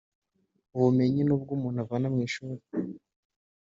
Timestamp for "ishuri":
2.27-2.61